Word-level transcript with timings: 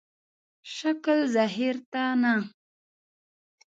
شکل 0.75 1.19
ظاهر 1.35 1.75
ته 1.91 2.03
نه. 2.21 2.33